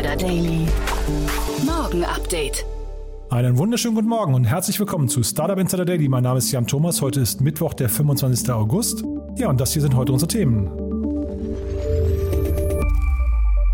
[0.00, 0.66] Insider Daily.
[1.66, 2.64] Morgen Update.
[3.28, 6.08] Einen wunderschönen guten Morgen und herzlich willkommen zu Startup Insider Daily.
[6.08, 7.02] Mein Name ist Jan Thomas.
[7.02, 8.50] Heute ist Mittwoch, der 25.
[8.50, 9.04] August.
[9.36, 10.70] Ja, und das hier sind heute unsere Themen.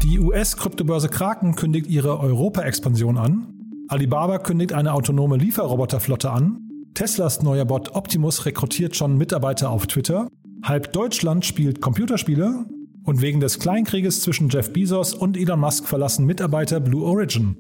[0.03, 3.47] Die US-Kryptobörse Kraken kündigt ihre Europa-Expansion an.
[3.87, 6.59] Alibaba kündigt eine autonome Lieferroboterflotte an.
[6.95, 10.27] Teslas neuer Bot Optimus rekrutiert schon Mitarbeiter auf Twitter.
[10.65, 12.67] Halb Deutschland spielt Computerspiele
[13.07, 17.57] und wegen des Kleinkrieges zwischen Jeff Bezos und Elon Musk verlassen Mitarbeiter Blue Origin.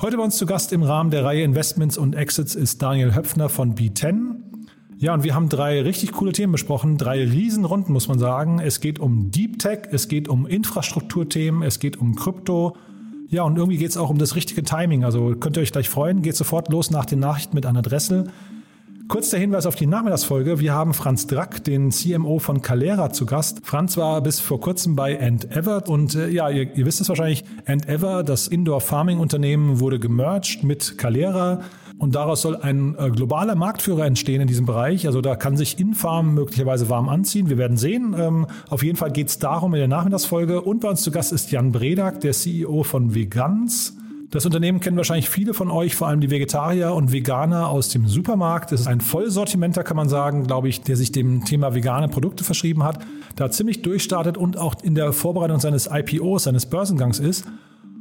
[0.00, 3.48] Heute bei uns zu Gast im Rahmen der Reihe Investments und Exits ist Daniel Höpfner
[3.48, 4.36] von B10.
[4.96, 8.60] Ja, und wir haben drei richtig coole Themen besprochen, drei Riesenrunden, muss man sagen.
[8.60, 12.76] Es geht um Deep Tech, es geht um Infrastrukturthemen, es geht um Krypto.
[13.28, 15.04] Ja, und irgendwie geht es auch um das richtige Timing.
[15.04, 16.22] Also könnt ihr euch gleich freuen.
[16.22, 18.30] Geht sofort los nach den Nachrichten mit Anna Dressel.
[19.08, 20.60] Kurz der Hinweis auf die Nachmittagsfolge.
[20.60, 23.60] Wir haben Franz Drack, den CMO von Calera, zu Gast.
[23.64, 27.42] Franz war bis vor kurzem bei Endeavor und äh, ja, ihr, ihr, wisst es wahrscheinlich,
[27.64, 31.62] Endeavor, das Indoor-Farming-Unternehmen, wurde gemerged mit Calera.
[31.96, 35.06] Und daraus soll ein äh, globaler Marktführer entstehen in diesem Bereich.
[35.06, 37.48] Also da kann sich Infarm möglicherweise warm anziehen.
[37.48, 38.14] Wir werden sehen.
[38.16, 40.60] Ähm, auf jeden Fall geht es darum in der Nachmittagsfolge.
[40.60, 43.97] Und bei uns zu Gast ist Jan Bredak, der CEO von Vegans.
[44.30, 48.06] Das Unternehmen kennen wahrscheinlich viele von euch, vor allem die Vegetarier und Veganer aus dem
[48.06, 48.72] Supermarkt.
[48.72, 52.44] Das ist ein Vollsortimenter, kann man sagen, glaube ich, der sich dem Thema vegane Produkte
[52.44, 52.98] verschrieben hat,
[53.36, 57.46] da ziemlich durchstartet und auch in der Vorbereitung seines IPOs, seines Börsengangs ist.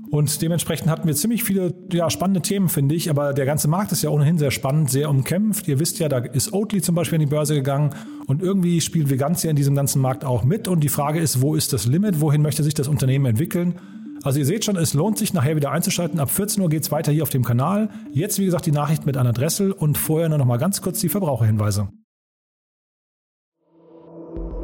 [0.10, 3.10] Und dementsprechend hatten wir ziemlich viele ja, spannende Themen, finde ich.
[3.10, 5.68] Aber der ganze Markt ist ja ohnehin sehr spannend, sehr umkämpft.
[5.68, 7.92] Ihr wisst ja, da ist Oatly zum Beispiel an die Börse gegangen.
[8.26, 10.68] Und irgendwie spielt Vegantia in diesem ganzen Markt auch mit.
[10.68, 12.22] Und die Frage ist, wo ist das Limit?
[12.22, 13.76] Wohin möchte sich das Unternehmen entwickeln?
[14.24, 16.20] Also ihr seht schon, es lohnt sich nachher wieder einzuschalten.
[16.20, 17.90] Ab 14 Uhr geht es weiter hier auf dem Kanal.
[18.12, 21.00] Jetzt, wie gesagt, die Nachricht mit Anna Dressel und vorher nur noch mal ganz kurz
[21.00, 21.90] die Verbraucherhinweise.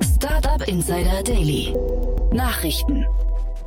[0.02, 1.74] Startup Insider Daily.
[2.34, 3.06] Nachrichten.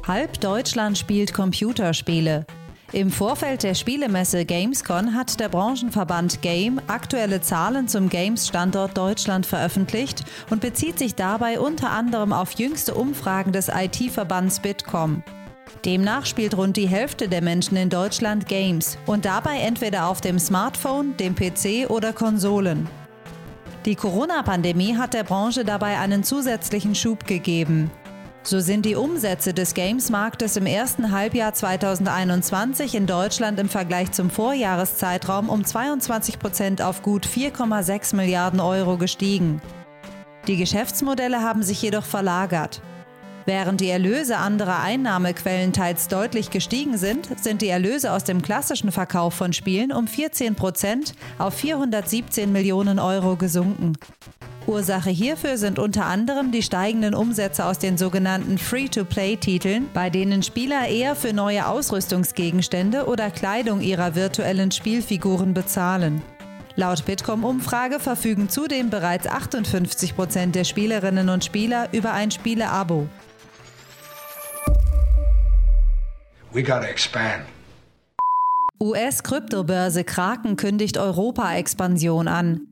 [0.06, 2.46] Halb Deutschland spielt Computerspiele.
[2.92, 10.24] Im Vorfeld der Spielemesse Gamescon hat der Branchenverband Game aktuelle Zahlen zum Games-Standort Deutschland veröffentlicht
[10.50, 15.24] und bezieht sich dabei unter anderem auf jüngste Umfragen des IT-Verbands Bitkom.
[15.84, 20.38] Demnach spielt rund die Hälfte der Menschen in Deutschland Games und dabei entweder auf dem
[20.38, 22.88] Smartphone, dem PC oder Konsolen.
[23.84, 27.90] Die Corona-Pandemie hat der Branche dabei einen zusätzlichen Schub gegeben.
[28.42, 34.30] So sind die Umsätze des Games-Marktes im ersten Halbjahr 2021 in Deutschland im Vergleich zum
[34.30, 39.60] Vorjahreszeitraum um 22 Prozent auf gut 4,6 Milliarden Euro gestiegen.
[40.46, 42.82] Die Geschäftsmodelle haben sich jedoch verlagert.
[43.46, 48.90] Während die Erlöse anderer Einnahmequellen teils deutlich gestiegen sind, sind die Erlöse aus dem klassischen
[48.90, 53.92] Verkauf von Spielen um 14 Prozent auf 417 Millionen Euro gesunken.
[54.66, 60.88] Ursache hierfür sind unter anderem die steigenden Umsätze aus den sogenannten Free-to-Play-Titeln, bei denen Spieler
[60.88, 66.20] eher für neue Ausrüstungsgegenstände oder Kleidung ihrer virtuellen Spielfiguren bezahlen.
[66.74, 73.06] Laut Bitkom-Umfrage verfügen zudem bereits 58 Prozent der Spielerinnen und Spieler über ein Spiele-Abo.
[76.56, 77.44] We gotta expand.
[78.80, 82.62] US-Kryptobörse Kraken kündigt Europa-Expansion an.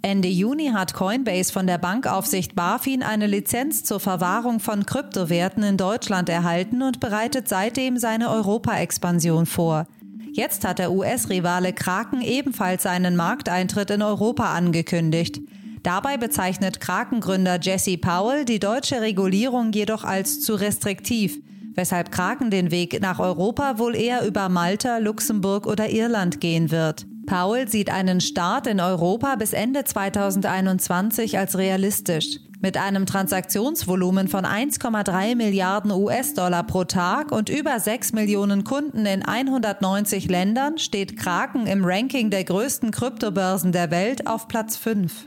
[0.00, 5.76] Ende Juni hat Coinbase von der Bankaufsicht BaFin eine Lizenz zur Verwahrung von Kryptowerten in
[5.76, 9.86] Deutschland erhalten und bereitet seitdem seine Europa-Expansion vor.
[10.32, 15.40] Jetzt hat der US-Rivale Kraken ebenfalls seinen Markteintritt in Europa angekündigt.
[15.82, 21.38] Dabei bezeichnet Kraken-Gründer Jesse Powell die deutsche Regulierung jedoch als zu restriktiv
[21.76, 27.06] weshalb Kraken den Weg nach Europa wohl eher über Malta, Luxemburg oder Irland gehen wird.
[27.26, 32.38] Paul sieht einen Start in Europa bis Ende 2021 als realistisch.
[32.60, 39.22] Mit einem Transaktionsvolumen von 1,3 Milliarden US-Dollar pro Tag und über 6 Millionen Kunden in
[39.22, 45.26] 190 Ländern steht Kraken im Ranking der größten Kryptobörsen der Welt auf Platz 5.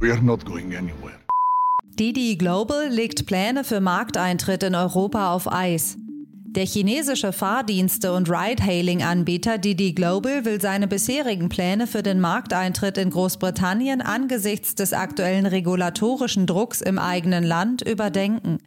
[0.00, 1.27] We are not going anywhere.
[1.98, 5.96] Didi Global legt Pläne für Markteintritt in Europa auf Eis.
[5.98, 13.10] Der chinesische Fahrdienste- und Ride-Hailing-Anbieter Didi Global will seine bisherigen Pläne für den Markteintritt in
[13.10, 18.58] Großbritannien angesichts des aktuellen regulatorischen Drucks im eigenen Land überdenken.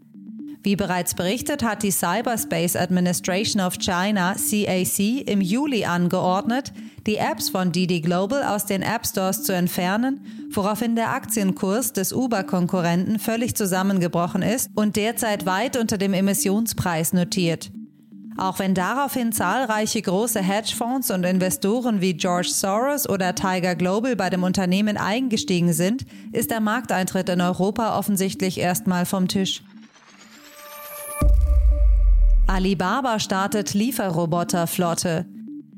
[0.64, 6.72] Wie bereits berichtet, hat die Cyberspace Administration of China CAC im Juli angeordnet,
[7.08, 10.22] die Apps von Didi Global aus den App Stores zu entfernen,
[10.52, 17.72] woraufhin der Aktienkurs des Uber-Konkurrenten völlig zusammengebrochen ist und derzeit weit unter dem Emissionspreis notiert.
[18.38, 24.30] Auch wenn daraufhin zahlreiche große Hedgefonds und Investoren wie George Soros oder Tiger Global bei
[24.30, 29.64] dem Unternehmen eingestiegen sind, ist der Markteintritt in Europa offensichtlich erstmal vom Tisch.
[32.54, 35.26] Alibaba startet Lieferroboterflotte.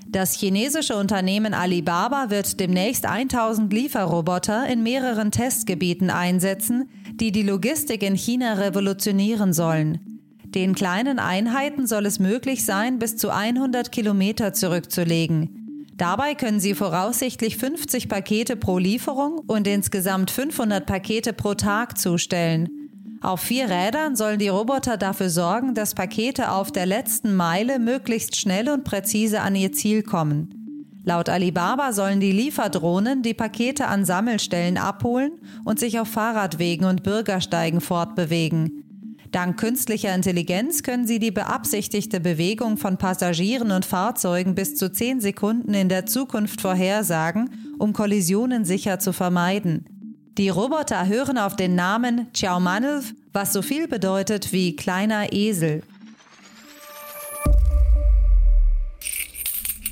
[0.07, 8.01] Das chinesische Unternehmen Alibaba wird demnächst 1000 Lieferroboter in mehreren Testgebieten einsetzen, die die Logistik
[8.01, 10.19] in China revolutionieren sollen.
[10.45, 15.91] Den kleinen Einheiten soll es möglich sein, bis zu 100 Kilometer zurückzulegen.
[15.95, 22.82] Dabei können sie voraussichtlich 50 Pakete pro Lieferung und insgesamt 500 Pakete pro Tag zustellen.
[23.23, 28.35] Auf vier Rädern sollen die Roboter dafür sorgen, dass Pakete auf der letzten Meile möglichst
[28.35, 30.99] schnell und präzise an ihr Ziel kommen.
[31.05, 35.31] Laut Alibaba sollen die Lieferdrohnen die Pakete an Sammelstellen abholen
[35.63, 38.83] und sich auf Fahrradwegen und Bürgersteigen fortbewegen.
[39.31, 45.21] Dank künstlicher Intelligenz können sie die beabsichtigte Bewegung von Passagieren und Fahrzeugen bis zu zehn
[45.21, 47.49] Sekunden in der Zukunft vorhersagen,
[47.79, 49.92] um Kollisionen sicher zu vermeiden.
[50.39, 55.83] Die Roboter hören auf den Namen Xiaomanov, was so viel bedeutet wie kleiner Esel.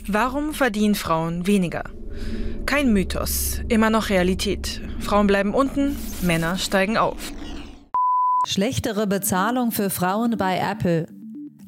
[0.07, 1.83] Warum verdienen Frauen weniger?
[2.65, 4.81] Kein Mythos, immer noch Realität.
[4.99, 7.31] Frauen bleiben unten, Männer steigen auf.
[8.47, 11.05] Schlechtere Bezahlung für Frauen bei Apple.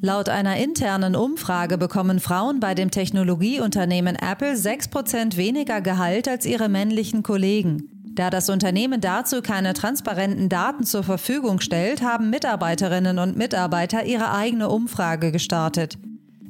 [0.00, 6.68] Laut einer internen Umfrage bekommen Frauen bei dem Technologieunternehmen Apple 6% weniger Gehalt als ihre
[6.68, 7.93] männlichen Kollegen.
[8.14, 14.30] Da das Unternehmen dazu keine transparenten Daten zur Verfügung stellt, haben Mitarbeiterinnen und Mitarbeiter ihre
[14.30, 15.98] eigene Umfrage gestartet.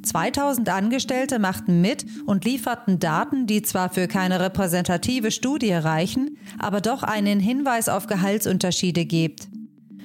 [0.03, 6.81] 2000 Angestellte machten mit und lieferten Daten, die zwar für keine repräsentative Studie reichen, aber
[6.81, 9.47] doch einen Hinweis auf Gehaltsunterschiede gibt.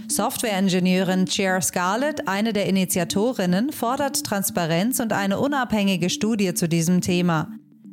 [0.08, 7.48] Softwareingenieurin Chair Scarlett, eine der Initiatorinnen, fordert Transparenz und eine unabhängige Studie zu diesem Thema.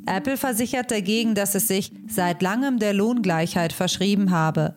[0.07, 4.75] Apple versichert dagegen, dass es sich seit langem der Lohngleichheit verschrieben habe.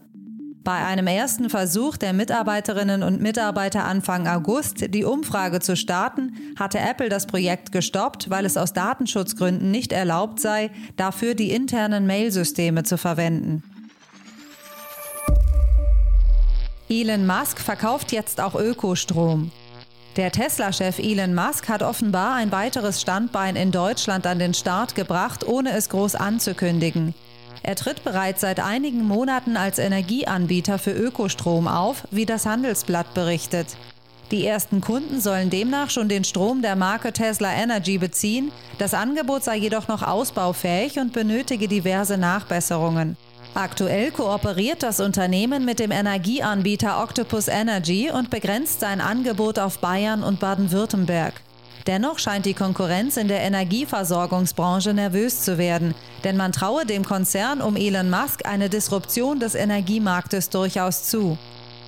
[0.62, 6.78] Bei einem ersten Versuch der Mitarbeiterinnen und Mitarbeiter Anfang August, die Umfrage zu starten, hatte
[6.78, 12.82] Apple das Projekt gestoppt, weil es aus Datenschutzgründen nicht erlaubt sei, dafür die internen Mailsysteme
[12.82, 13.62] zu verwenden.
[16.90, 19.52] Elon Musk verkauft jetzt auch Ökostrom.
[20.16, 25.46] Der Tesla-Chef Elon Musk hat offenbar ein weiteres Standbein in Deutschland an den Start gebracht,
[25.46, 27.14] ohne es groß anzukündigen.
[27.62, 33.76] Er tritt bereits seit einigen Monaten als Energieanbieter für Ökostrom auf, wie das Handelsblatt berichtet.
[34.32, 39.44] Die ersten Kunden sollen demnach schon den Strom der Marke Tesla Energy beziehen, das Angebot
[39.44, 43.16] sei jedoch noch ausbaufähig und benötige diverse Nachbesserungen.
[43.54, 50.22] Aktuell kooperiert das Unternehmen mit dem Energieanbieter Octopus Energy und begrenzt sein Angebot auf Bayern
[50.22, 51.34] und Baden-Württemberg.
[51.86, 57.60] Dennoch scheint die Konkurrenz in der Energieversorgungsbranche nervös zu werden, denn man traue dem Konzern
[57.60, 61.36] um Elon Musk eine Disruption des Energiemarktes durchaus zu.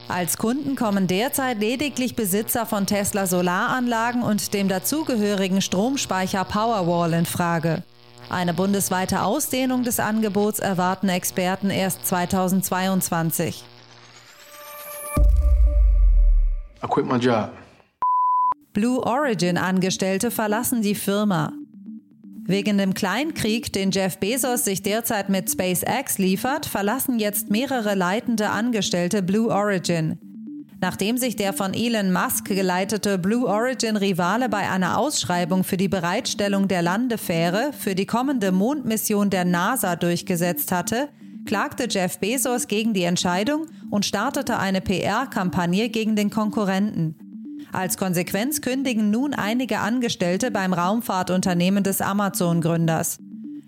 [0.09, 7.27] Als Kunden kommen derzeit lediglich Besitzer von Tesla Solaranlagen und dem dazugehörigen Stromspeicher Powerwall in
[7.27, 7.85] Frage.
[8.31, 13.65] Eine bundesweite Ausdehnung des Angebots erwarten Experten erst 2022.
[16.83, 17.51] I quit my job.
[18.73, 21.53] Blue Origin Angestellte verlassen die Firma.
[22.45, 28.49] Wegen dem Kleinkrieg, den Jeff Bezos sich derzeit mit SpaceX liefert, verlassen jetzt mehrere leitende
[28.49, 30.19] Angestellte Blue Origin.
[30.83, 35.87] Nachdem sich der von Elon Musk geleitete Blue Origin Rivale bei einer Ausschreibung für die
[35.87, 41.09] Bereitstellung der Landefähre für die kommende Mondmission der NASA durchgesetzt hatte,
[41.47, 47.15] klagte Jeff Bezos gegen die Entscheidung und startete eine PR-Kampagne gegen den Konkurrenten.
[47.71, 53.19] Als Konsequenz kündigen nun einige Angestellte beim Raumfahrtunternehmen des Amazon-Gründers.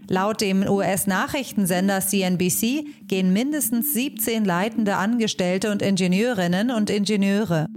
[0.08, 7.68] Laut dem US-Nachrichtensender CNBC gehen mindestens 17 leitende Angestellte und Ingenieurinnen und Ingenieure.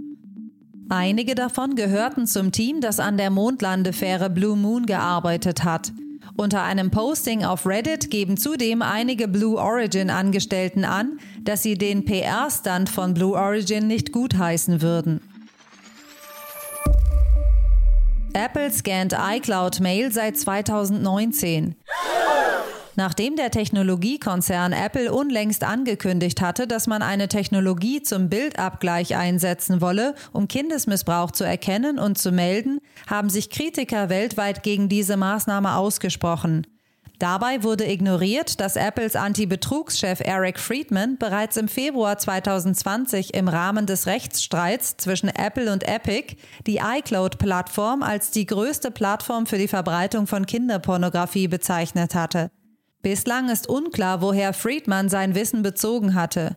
[0.90, 5.92] Einige davon gehörten zum Team, das an der Mondlandefähre Blue Moon gearbeitet hat.
[6.36, 12.04] Unter einem Posting auf Reddit geben zudem einige Blue Origin Angestellten an, dass sie den
[12.04, 15.20] PR-Stand von Blue Origin nicht gutheißen würden.
[18.34, 21.76] Apple scannt iCloud Mail seit 2019.
[22.96, 30.14] Nachdem der Technologiekonzern Apple unlängst angekündigt hatte, dass man eine Technologie zum Bildabgleich einsetzen wolle,
[30.32, 36.66] um Kindesmissbrauch zu erkennen und zu melden, haben sich Kritiker weltweit gegen diese Maßnahme ausgesprochen.
[37.18, 44.06] Dabei wurde ignoriert, dass Apples Anti-Betrugschef Eric Friedman bereits im Februar 2020 im Rahmen des
[44.06, 46.36] Rechtsstreits zwischen Apple und Epic
[46.68, 52.52] die iCloud-Plattform als die größte Plattform für die Verbreitung von Kinderpornografie bezeichnet hatte.
[53.02, 56.56] Bislang ist unklar, woher Friedman sein Wissen bezogen hatte.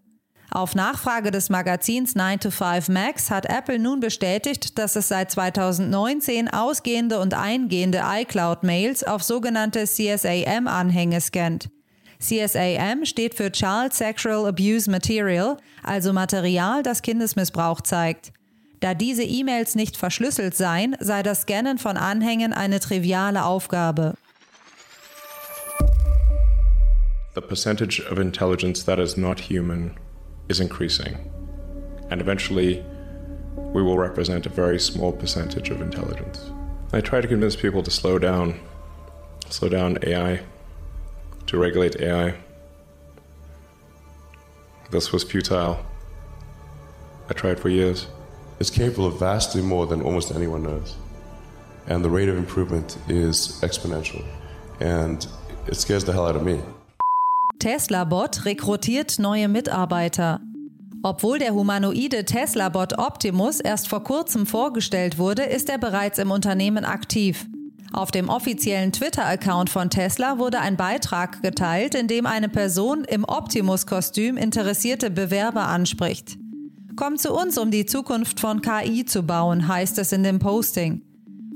[0.54, 5.32] Auf Nachfrage des Magazins 9 to 5 Max hat Apple nun bestätigt, dass es seit
[5.32, 11.70] 2019 ausgehende und eingehende iCloud-Mails auf sogenannte CSAM-Anhänge scannt.
[12.20, 18.34] CSAM steht für Child Sexual Abuse Material, also Material, das Kindesmissbrauch zeigt.
[18.82, 24.16] Da diese E-Mails nicht verschlüsselt seien, sei das Scannen von Anhängen eine triviale Aufgabe.
[27.36, 29.96] The percentage of intelligence that is not human
[30.52, 31.18] is increasing.
[32.12, 32.86] And eventually,
[33.56, 36.52] we will represent a very small percentage of intelligence.
[36.94, 38.60] I try to convince people to slow down,
[39.50, 40.42] slow down AI,
[41.48, 42.36] to regulate AI.
[44.92, 45.84] This was futile.
[47.30, 48.08] I tried for years.
[48.60, 50.98] It's capable of vastly more than almost anyone knows.
[51.88, 54.24] And the rate of improvement is exponential.
[54.82, 55.26] And
[55.68, 56.62] it scares the hell out of me.
[57.62, 60.42] Tesla-Bot rekrutiert neue Mitarbeiter.
[61.04, 66.86] Obwohl der humanoide Tesla-Bot Optimus erst vor kurzem vorgestellt wurde, ist er bereits im Unternehmen
[66.86, 67.46] aktiv.
[67.94, 73.26] Auf dem offiziellen Twitter-Account von Tesla wurde ein Beitrag geteilt, in dem eine Person im
[73.26, 76.40] Optimus-Kostüm interessierte Bewerber anspricht.
[76.96, 81.04] Komm zu uns, um die Zukunft von KI zu bauen, heißt es in dem Posting.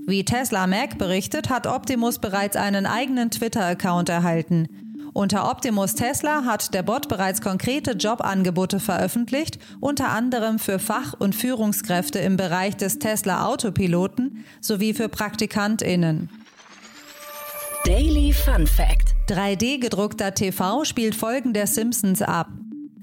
[0.06, 4.85] Wie Tesla Mac berichtet, hat Optimus bereits einen eigenen Twitter-Account erhalten.
[5.16, 11.34] Unter Optimus Tesla hat der Bot bereits konkrete Jobangebote veröffentlicht, unter anderem für Fach- und
[11.34, 16.30] Führungskräfte im Bereich des Tesla Autopiloten sowie für Praktikantinnen.
[17.86, 22.50] Daily Fun Fact: 3D gedruckter TV spielt Folgen der Simpsons ab.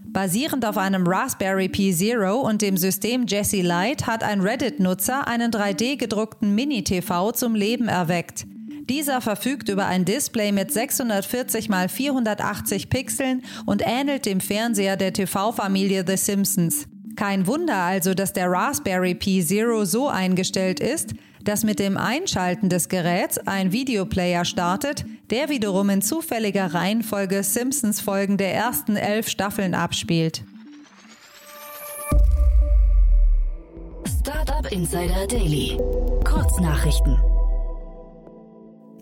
[0.09, 5.50] Basierend auf einem Raspberry Pi Zero und dem System Jesse Light hat ein Reddit-Nutzer einen
[5.50, 8.45] 3D gedruckten Mini-TV zum Leben erweckt.
[8.88, 15.12] Dieser verfügt über ein Display mit 640 x 480 Pixeln und ähnelt dem Fernseher der
[15.12, 16.86] TV-Familie The Simpsons.
[17.14, 22.68] Kein Wunder also, dass der Raspberry Pi Zero so eingestellt ist, dass mit dem Einschalten
[22.68, 29.74] des Geräts ein Videoplayer startet, der wiederum in zufälliger Reihenfolge Simpsons-Folgen der ersten elf Staffeln
[29.74, 30.44] abspielt.
[34.20, 35.78] Startup Insider Daily.
[36.24, 37.18] Kurznachrichten.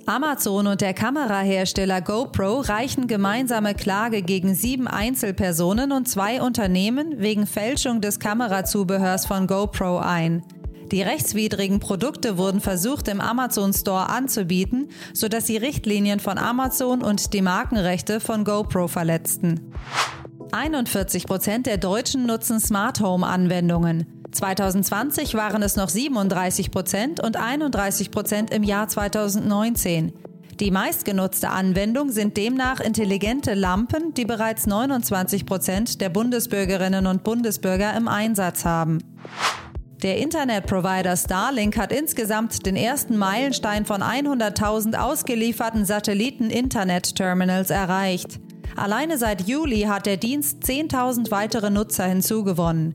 [0.06, 7.46] Amazon und der Kamerahersteller GoPro reichen gemeinsame Klage gegen sieben Einzelpersonen und zwei Unternehmen wegen
[7.46, 10.42] Fälschung des Kamerazubehörs von GoPro ein.
[10.90, 17.32] Die rechtswidrigen Produkte wurden versucht im Amazon Store anzubieten, sodass sie Richtlinien von Amazon und
[17.32, 19.72] die Markenrechte von GoPro verletzten.
[20.50, 24.19] 41 Prozent der Deutschen nutzen Smart Home Anwendungen.
[24.32, 30.12] 2020 waren es noch 37 Prozent und 31 Prozent im Jahr 2019.
[30.60, 37.96] Die meistgenutzte Anwendung sind demnach intelligente Lampen, die bereits 29 Prozent der Bundesbürgerinnen und Bundesbürger
[37.96, 38.98] im Einsatz haben.
[40.02, 48.38] Der Internetprovider Starlink hat insgesamt den ersten Meilenstein von 100.000 ausgelieferten Satelliten-Internet-Terminals erreicht.
[48.76, 52.94] Alleine seit Juli hat der Dienst 10.000 weitere Nutzer hinzugewonnen.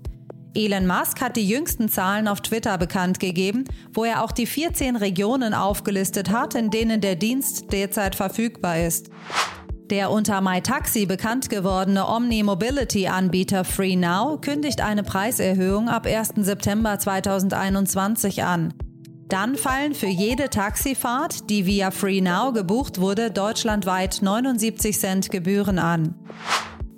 [0.56, 4.96] Elon Musk hat die jüngsten Zahlen auf Twitter bekannt gegeben, wo er auch die 14
[4.96, 9.10] Regionen aufgelistet hat, in denen der Dienst derzeit verfügbar ist.
[9.90, 16.34] Der unter MyTaxi bekannt gewordene Omni-Mobility-Anbieter FreeNow kündigt eine Preiserhöhung ab 1.
[16.38, 18.74] September 2021 an.
[19.28, 26.16] Dann fallen für jede Taxifahrt, die via FreeNow gebucht wurde, deutschlandweit 79 Cent Gebühren an.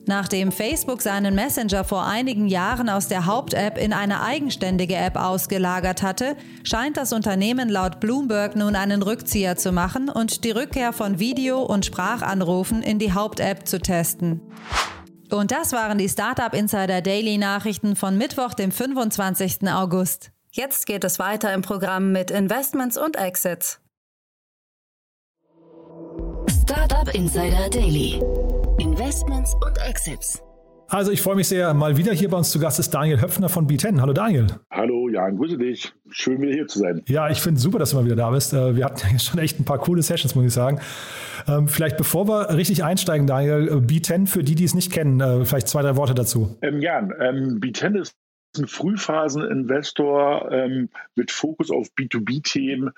[0.07, 6.01] Nachdem Facebook seinen Messenger vor einigen Jahren aus der Haupt-App in eine eigenständige App ausgelagert
[6.01, 11.19] hatte, scheint das Unternehmen laut Bloomberg nun einen Rückzieher zu machen und die Rückkehr von
[11.19, 14.39] Video- und Sprachanrufen in die Haupt-App zu testen.
[15.29, 19.69] Und das waren die Startup Insider Daily Nachrichten von Mittwoch, dem 25.
[19.69, 20.31] August.
[20.53, 23.81] Jetzt geht es weiter im Programm mit Investments und Exits.
[26.49, 28.21] Startup Insider Daily.
[28.79, 30.41] Investments und Exits.
[30.89, 33.49] Also ich freue mich sehr, mal wieder hier bei uns zu Gast ist Daniel Höpfner
[33.49, 33.99] von B10.
[33.99, 34.47] Hallo Daniel.
[34.71, 35.93] Hallo Jan, grüße dich.
[36.09, 37.03] Schön wieder hier zu sein.
[37.07, 38.53] Ja, ich finde super, dass du mal wieder da bist.
[38.53, 40.79] Äh, wir hatten ja schon echt ein paar coole Sessions, muss ich sagen.
[41.47, 45.19] Ähm, vielleicht bevor wir richtig einsteigen, Daniel, äh, B10 für die, die es nicht kennen,
[45.19, 46.57] äh, vielleicht zwei, drei Worte dazu.
[46.61, 48.13] Ähm, Jan, ähm, B10 ist
[48.57, 52.91] ein Frühphaseninvestor ähm, mit Fokus auf B2B-Themen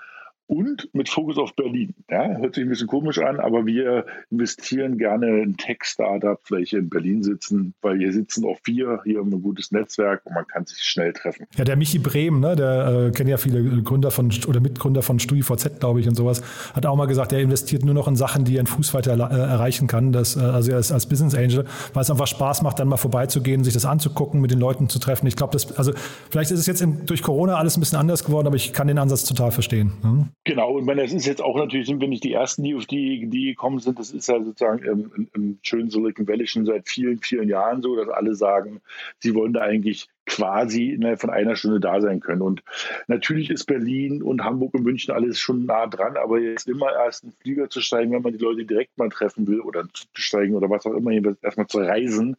[0.50, 1.94] und mit Fokus auf Berlin.
[2.10, 6.90] Ja, hört sich ein bisschen komisch an, aber wir investieren gerne in Tech-Startups, welche in
[6.90, 10.48] Berlin sitzen, weil hier sitzen auch wir, hier haben wir ein gutes Netzwerk und man
[10.48, 11.46] kann sich schnell treffen.
[11.56, 15.20] Ja, der Michi Brehm, ne, der äh, kennt ja viele Gründer von oder Mitgründer von
[15.20, 16.42] StudiVZ, glaube ich, und sowas,
[16.74, 19.14] hat auch mal gesagt, er investiert nur noch in Sachen, die er in Fußweite äh,
[19.14, 20.12] erreichen kann.
[20.12, 22.98] Das, äh, also er ist als Business Angel, weil es einfach Spaß macht, dann mal
[22.98, 25.28] vorbeizugehen, sich das anzugucken, mit den Leuten zu treffen.
[25.28, 25.92] Ich glaube, das, also
[26.32, 28.88] vielleicht ist es jetzt in, durch Corona alles ein bisschen anders geworden, aber ich kann
[28.88, 29.94] den Ansatz total verstehen.
[30.02, 30.30] Ne?
[30.46, 32.86] Genau, und meine, das ist jetzt auch natürlich, sind wir nicht die Ersten, die auf
[32.86, 34.00] die Idee gekommen sind.
[34.00, 37.96] Das ist ja sozusagen im, im schönen Silicon Valley schon seit vielen, vielen Jahren so,
[37.96, 38.82] dass alle sagen,
[39.20, 42.42] sie wollen da eigentlich quasi innerhalb von einer Stunde da sein können.
[42.42, 42.64] Und
[43.08, 47.24] natürlich ist Berlin und Hamburg und München alles schon nah dran, aber jetzt immer erst
[47.24, 50.56] einen Flieger zu steigen, wenn man die Leute direkt mal treffen will oder zu steigen
[50.56, 52.38] oder was auch immer, erstmal zu reisen.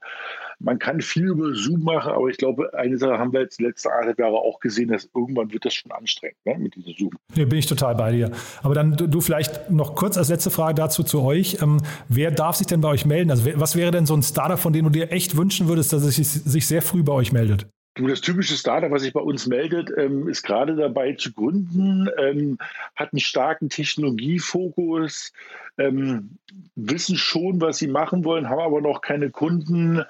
[0.63, 3.65] Man kann viel über Zoom machen, aber ich glaube, eine Sache haben wir jetzt die
[3.65, 7.11] letzten anderthalb Jahre auch gesehen, dass irgendwann wird das schon anstrengend ne, mit diesem Zoom.
[7.35, 8.31] Ja, bin ich total bei dir.
[8.63, 11.63] Aber dann du, du vielleicht noch kurz als letzte Frage dazu zu euch.
[11.63, 13.31] Ähm, wer darf sich denn bei euch melden?
[13.31, 16.03] Also was wäre denn so ein Startup, von dem du dir echt wünschen würdest, dass
[16.03, 17.67] es sich, sich sehr früh bei euch meldet?
[17.95, 22.09] Du, das typische Startup, was sich bei uns meldet, ähm, ist gerade dabei zu gründen,
[22.19, 22.59] ähm,
[22.95, 25.33] hat einen starken Technologiefokus,
[25.77, 26.39] ähm,
[26.77, 30.05] wissen schon, was sie machen wollen, haben aber noch keine Kunden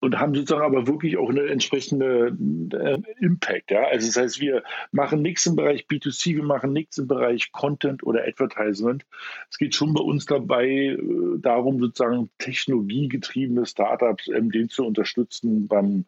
[0.00, 2.36] und haben sozusagen aber wirklich auch eine entsprechende
[2.72, 3.70] äh, Impact.
[3.70, 3.84] Ja?
[3.86, 8.02] Also das heißt, wir machen nichts im Bereich B2C, wir machen nichts im Bereich Content
[8.04, 9.06] oder Advertisement.
[9.50, 10.98] Es geht schon bei uns dabei äh,
[11.38, 16.04] darum, sozusagen technologiegetriebene Startups, ähm, den zu unterstützen beim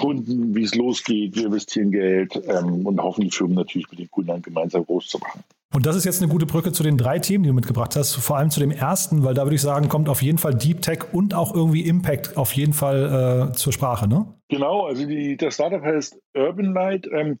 [0.00, 1.36] Kunden, wie es losgeht.
[1.36, 5.08] Wir investieren Geld ähm, und hoffen, die Firmen natürlich mit den Kunden dann gemeinsam groß
[5.08, 5.44] zu machen.
[5.72, 8.16] Und das ist jetzt eine gute Brücke zu den drei Themen, die du mitgebracht hast,
[8.16, 10.82] vor allem zu dem ersten, weil da würde ich sagen, kommt auf jeden Fall Deep
[10.82, 14.26] Tech und auch irgendwie Impact auf jeden Fall äh, zur Sprache, ne?
[14.48, 17.08] Genau, also die, das Startup heißt Urban Light.
[17.12, 17.38] Ähm,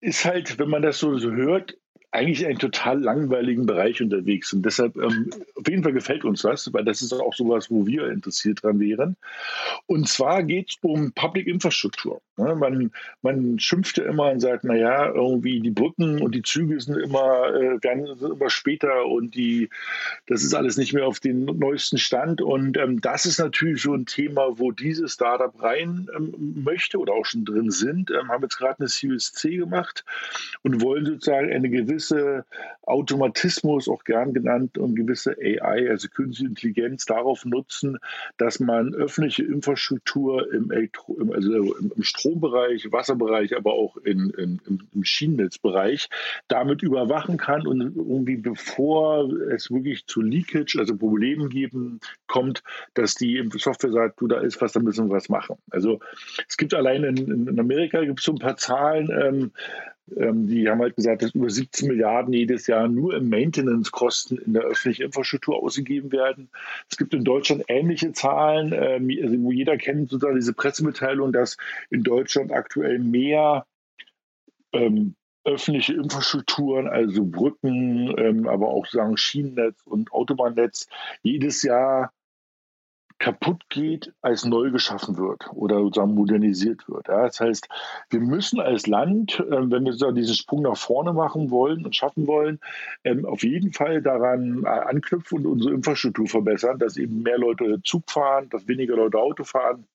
[0.00, 1.76] ist halt, wenn man das so, so hört,
[2.12, 4.52] eigentlich einen total langweiligen Bereich unterwegs.
[4.52, 7.86] Und deshalb, ähm, auf jeden Fall gefällt uns das, weil das ist auch sowas, wo
[7.86, 9.16] wir interessiert dran wären.
[9.86, 12.20] Und zwar geht es um Public Infrastruktur.
[12.36, 12.54] Ne?
[12.54, 12.90] Man,
[13.22, 17.54] man schimpft ja immer und sagt, naja, irgendwie die Brücken und die Züge sind immer,
[17.54, 19.70] äh, werden immer später und die,
[20.26, 22.42] das ist alles nicht mehr auf den neuesten Stand.
[22.42, 27.14] Und ähm, das ist natürlich so ein Thema, wo dieses Startup rein ähm, möchte oder
[27.14, 28.10] auch schon drin sind.
[28.10, 30.04] Ähm, haben jetzt gerade eine Series C gemacht
[30.62, 32.44] und wollen sozusagen eine gewisse gewisse
[32.82, 37.98] Automatismus, auch gern genannt, und gewisse AI, also künstliche Intelligenz, darauf nutzen,
[38.36, 44.60] dass man öffentliche Infrastruktur im, Elektro also im Strombereich, Wasserbereich, aber auch in, in,
[44.92, 46.08] im Schienennetzbereich
[46.48, 52.62] damit überwachen kann und irgendwie bevor es wirklich zu Leakage, also Problemen geben, kommt,
[52.94, 55.56] dass die Software sagt, du, da ist was, da müssen wir was machen.
[55.70, 56.00] Also
[56.48, 59.52] es gibt allein in, in Amerika gibt es so ein paar Zahlen, ähm,
[60.06, 64.64] die haben halt gesagt, dass über 17 Milliarden jedes Jahr nur im Maintenance-Kosten in der
[64.64, 66.50] öffentlichen Infrastruktur ausgegeben werden.
[66.90, 71.56] Es gibt in Deutschland ähnliche Zahlen, ähm, also wo jeder kennt sozusagen diese Pressemitteilung, dass
[71.90, 73.64] in Deutschland aktuell mehr
[74.72, 80.88] ähm, öffentliche Infrastrukturen, also Brücken, ähm, aber auch sagen Schienennetz und Autobahnnetz
[81.22, 82.12] jedes Jahr
[83.22, 87.06] kaputt geht, als neu geschaffen wird oder sozusagen modernisiert wird.
[87.06, 87.68] Ja, das heißt,
[88.10, 91.94] wir müssen als Land, äh, wenn wir sozusagen diesen Sprung nach vorne machen wollen und
[91.94, 92.58] schaffen wollen,
[93.04, 97.80] ähm, auf jeden Fall daran äh, anknüpfen und unsere Infrastruktur verbessern, dass eben mehr Leute
[97.84, 99.86] Zug fahren, dass weniger Leute Auto fahren,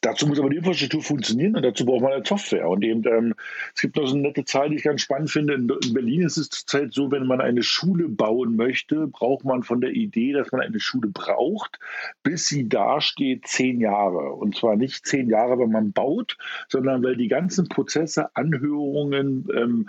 [0.00, 2.68] Dazu muss aber die Infrastruktur funktionieren und dazu braucht man eine Software.
[2.68, 3.34] Und eben, ähm,
[3.74, 5.54] es gibt noch so eine nette Zahl, die ich ganz spannend finde.
[5.54, 9.62] In, in Berlin ist es zurzeit so, wenn man eine Schule bauen möchte, braucht man
[9.62, 11.78] von der Idee, dass man eine Schule braucht,
[12.22, 14.32] bis sie dasteht, zehn Jahre.
[14.32, 16.36] Und zwar nicht zehn Jahre, wenn man baut,
[16.68, 19.88] sondern weil die ganzen Prozesse, Anhörungen, ähm,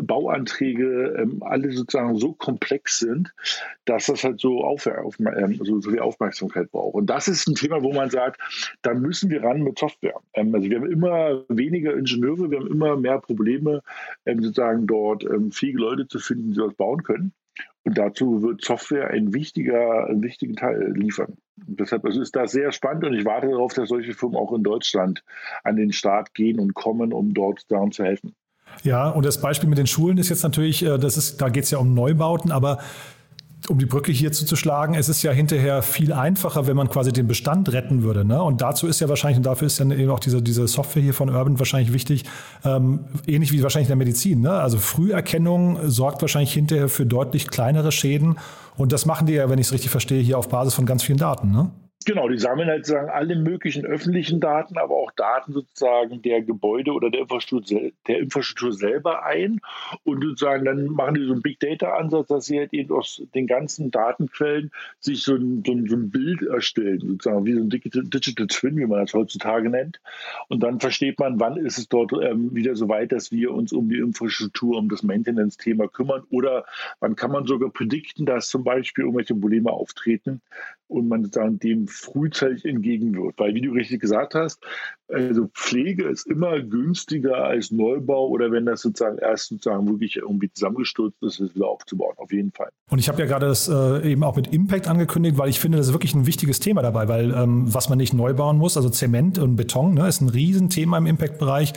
[0.00, 3.34] Bauanträge ähm, alle sozusagen so komplex sind,
[3.84, 6.94] dass das halt so, auf, auf, ähm, so, so, viel Aufmerksamkeit braucht.
[6.94, 8.40] Und das ist ein Thema, wo man sagt,
[8.82, 10.20] da müssen wir ran mit Software.
[10.34, 13.82] Ähm, also wir haben immer weniger Ingenieure, wir haben immer mehr Probleme,
[14.26, 17.32] ähm, sozusagen dort ähm, fähige Leute zu finden, die das bauen können.
[17.84, 21.36] Und dazu wird Software ein wichtiger, einen wichtigen Teil liefern.
[21.66, 24.52] Und deshalb also ist das sehr spannend und ich warte darauf, dass solche Firmen auch
[24.52, 25.22] in Deutschland
[25.62, 28.34] an den Start gehen und kommen, um dort daran zu helfen.
[28.82, 31.64] Ja, und das Beispiel mit den Schulen ist jetzt natürlich, äh, das ist, da geht
[31.64, 32.78] es ja um Neubauten, aber
[33.68, 37.26] um die Brücke hier zuzuschlagen, es ist ja hinterher viel einfacher, wenn man quasi den
[37.26, 38.24] Bestand retten würde.
[38.24, 38.42] Ne?
[38.42, 41.14] Und dazu ist ja wahrscheinlich, und dafür ist dann eben auch diese, diese Software hier
[41.14, 42.24] von Urban wahrscheinlich wichtig,
[42.64, 44.40] ähm, ähnlich wie wahrscheinlich in der Medizin.
[44.42, 44.50] Ne?
[44.50, 48.36] Also Früherkennung sorgt wahrscheinlich hinterher für deutlich kleinere Schäden.
[48.76, 51.02] Und das machen die ja, wenn ich es richtig verstehe, hier auf Basis von ganz
[51.02, 51.50] vielen Daten.
[51.50, 51.70] Ne?
[52.06, 56.92] Genau, die sammeln halt sozusagen alle möglichen öffentlichen Daten, aber auch Daten sozusagen der Gebäude
[56.92, 59.60] oder der Infrastruktur, der Infrastruktur selber ein.
[60.02, 63.46] Und sozusagen dann machen die so einen Big Data-Ansatz, dass sie halt eben aus den
[63.46, 67.70] ganzen Datenquellen sich so ein, so ein, so ein Bild erstellen, sozusagen wie so ein
[67.70, 70.00] Digital Twin, wie man das heutzutage nennt.
[70.48, 73.72] Und dann versteht man, wann ist es dort ähm, wieder so weit, dass wir uns
[73.72, 76.66] um die Infrastruktur, um das Maintenance-Thema kümmern oder
[77.00, 80.42] wann kann man sogar predikten, dass zum Beispiel irgendwelche Probleme auftreten
[80.88, 83.38] und man sozusagen dem frühzeitig entgegenwirkt.
[83.38, 84.62] Weil, wie du richtig gesagt hast,
[85.08, 90.50] also Pflege ist immer günstiger als Neubau oder wenn das sozusagen erst sozusagen wirklich irgendwie
[90.50, 92.70] zusammengestürzt ist, es wieder aufzubauen, auf jeden Fall.
[92.90, 95.78] Und ich habe ja gerade das äh, eben auch mit Impact angekündigt, weil ich finde,
[95.78, 98.76] das ist wirklich ein wichtiges Thema dabei, weil ähm, was man nicht neu bauen muss,
[98.76, 101.74] also Zement und Beton, ne, ist ein Riesenthema im Impact-Bereich.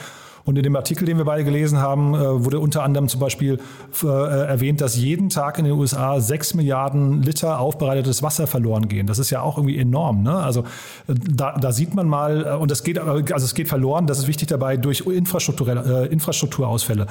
[0.47, 3.59] Und in dem Artikel, den wir beide gelesen haben, äh, wurde unter anderem zum Beispiel
[4.01, 9.07] äh, erwähnt, dass jeden Tag in den USA sechs Milliarden Liter aufbereitetes Wasser verloren gehen.
[9.07, 10.23] Das ist ja auch irgendwie enorm.
[10.23, 10.33] Ne?
[10.33, 14.19] Also äh, da, da sieht man mal, und es geht, also es geht verloren, das
[14.19, 17.07] ist wichtig dabei, durch Infrastrukturelle, Infrastrukturausfälle.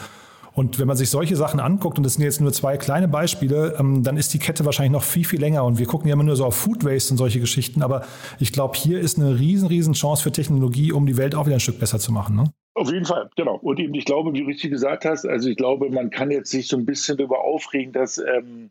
[0.55, 3.77] Und wenn man sich solche Sachen anguckt, und das sind jetzt nur zwei kleine Beispiele,
[3.79, 5.63] ähm, dann ist die Kette wahrscheinlich noch viel, viel länger.
[5.65, 7.83] Und wir gucken ja immer nur so auf Food Waste und solche Geschichten.
[7.83, 8.07] Aber
[8.39, 11.57] ich glaube, hier ist eine riesen, riesen Chance für Technologie, um die Welt auch wieder
[11.57, 12.37] ein Stück besser zu machen.
[12.37, 12.45] Ne?
[12.77, 13.57] Auf jeden Fall, genau.
[13.57, 16.51] Und eben, ich glaube, wie du richtig gesagt hast, also ich glaube, man kann jetzt
[16.51, 18.71] sich so ein bisschen darüber aufregen, dass ähm,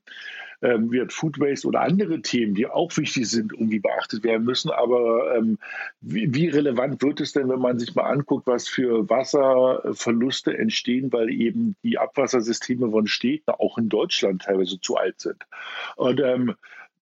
[0.62, 4.70] ähm, wird Food Waste oder andere Themen, die auch wichtig sind, irgendwie beachtet werden müssen.
[4.70, 5.58] Aber ähm,
[6.02, 11.12] wie, wie, relevant wird es denn, wenn man sich mal anguckt, was für Wasserverluste entstehen,
[11.12, 15.48] weil eben die Abwassersysteme von Städten auch in Deutschland teilweise zu alt sind?
[15.96, 16.54] Und ähm,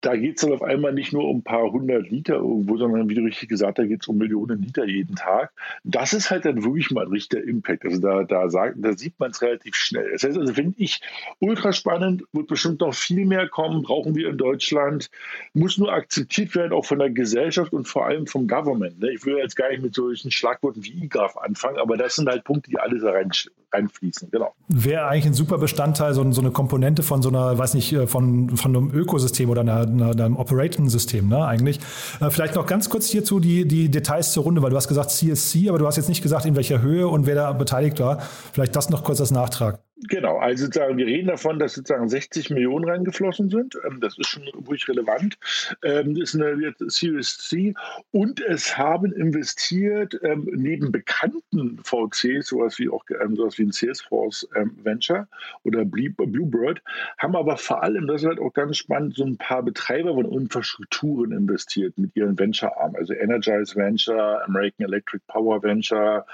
[0.03, 3.07] da geht es dann auf einmal nicht nur um ein paar hundert Liter irgendwo, sondern
[3.07, 5.53] wie du richtig gesagt hast, da geht es um Millionen Liter jeden Tag.
[5.85, 7.85] Das ist halt dann wirklich mal ein richtiger Impact.
[7.85, 10.11] Also da, da, sagt, da sieht man es relativ schnell.
[10.11, 11.01] Das heißt also, finde ich
[11.39, 15.09] ultra spannend, wird bestimmt noch viel mehr kommen, brauchen wir in Deutschland,
[15.53, 18.99] muss nur akzeptiert werden, auch von der Gesellschaft und vor allem vom Government.
[18.99, 19.13] Ne?
[19.13, 22.43] Ich will jetzt gar nicht mit solchen Schlagworten wie IGAF anfangen, aber das sind halt
[22.43, 23.31] Punkte, die alle da rein,
[23.71, 24.31] reinfließen.
[24.31, 24.53] Genau.
[24.67, 28.05] Wäre eigentlich ein super Bestandteil, so, so eine Komponente von so einer, weiß nicht, äh,
[28.05, 31.79] von, von einem Ökosystem oder einer deinem Operating-System, ne, eigentlich.
[32.19, 35.11] Äh, vielleicht noch ganz kurz hierzu die, die Details zur Runde, weil du hast gesagt
[35.11, 38.19] CSC, aber du hast jetzt nicht gesagt, in welcher Höhe und wer da beteiligt war.
[38.51, 39.79] Vielleicht das noch kurz als Nachtrag.
[40.09, 43.77] Genau, also sozusagen, wir reden davon, dass sozusagen 60 Millionen reingeflossen sind.
[43.85, 45.37] Ähm, das ist schon ruhig relevant.
[45.83, 47.73] Ähm, das ist eine Series C.
[48.11, 54.47] Und es haben investiert ähm, neben bekannten VCs, sowas wie auch sowas wie ein Salesforce
[54.83, 55.27] Venture
[55.63, 56.81] oder Bluebird,
[57.17, 60.31] haben aber vor allem, das ist halt auch ganz spannend, so ein paar Betreiber von
[60.31, 62.95] Infrastrukturen investiert mit ihren Venture-Armen.
[62.95, 66.25] Also Energize Venture, American Electric Power Venture,